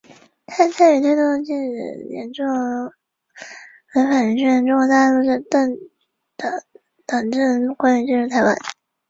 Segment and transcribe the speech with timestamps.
[0.47, 5.23] 她参与推动禁止严重违反人权的中国大陆
[7.05, 8.57] 党政官员进入台湾。